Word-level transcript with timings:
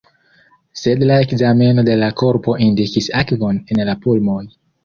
Sed 0.83 1.03
la 1.11 1.17
ekzameno 1.25 1.85
de 1.89 1.99
la 2.05 2.09
korpo 2.23 2.57
indikis 2.69 3.13
akvon 3.23 3.63
en 3.77 3.87
la 3.93 3.99
pulmoj. 4.09 4.43